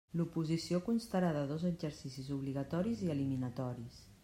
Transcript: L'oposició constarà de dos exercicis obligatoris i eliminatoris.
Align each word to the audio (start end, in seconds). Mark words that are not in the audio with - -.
L'oposició 0.19 0.79
constarà 0.87 1.29
de 1.35 1.43
dos 1.51 1.67
exercicis 1.71 2.33
obligatoris 2.39 3.07
i 3.09 3.13
eliminatoris. 3.19 4.05